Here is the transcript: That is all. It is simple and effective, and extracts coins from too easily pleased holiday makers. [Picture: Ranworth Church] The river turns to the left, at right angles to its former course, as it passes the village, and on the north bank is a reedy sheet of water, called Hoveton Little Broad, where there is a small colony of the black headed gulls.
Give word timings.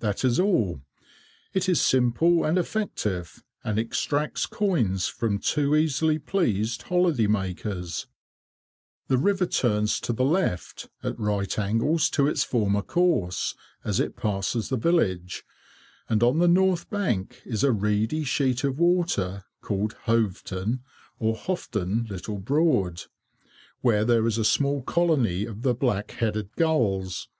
That 0.00 0.26
is 0.26 0.38
all. 0.38 0.82
It 1.54 1.70
is 1.70 1.80
simple 1.80 2.44
and 2.44 2.58
effective, 2.58 3.42
and 3.62 3.78
extracts 3.78 4.44
coins 4.44 5.06
from 5.08 5.38
too 5.38 5.74
easily 5.74 6.18
pleased 6.18 6.82
holiday 6.82 7.26
makers. 7.28 8.06
[Picture: 9.08 9.08
Ranworth 9.08 9.08
Church] 9.08 9.08
The 9.08 9.24
river 9.24 9.46
turns 9.46 10.00
to 10.00 10.12
the 10.12 10.22
left, 10.26 10.90
at 11.02 11.18
right 11.18 11.58
angles 11.58 12.10
to 12.10 12.26
its 12.26 12.44
former 12.44 12.82
course, 12.82 13.54
as 13.84 14.00
it 14.00 14.16
passes 14.18 14.68
the 14.68 14.76
village, 14.76 15.44
and 16.10 16.22
on 16.22 16.40
the 16.40 16.46
north 16.46 16.90
bank 16.90 17.40
is 17.46 17.64
a 17.64 17.72
reedy 17.72 18.22
sheet 18.22 18.64
of 18.64 18.78
water, 18.78 19.44
called 19.62 19.94
Hoveton 20.04 20.78
Little 21.18 22.38
Broad, 22.38 23.04
where 23.80 24.04
there 24.04 24.26
is 24.26 24.36
a 24.36 24.44
small 24.44 24.82
colony 24.82 25.46
of 25.46 25.62
the 25.62 25.72
black 25.74 26.10
headed 26.10 26.54
gulls. 26.54 27.30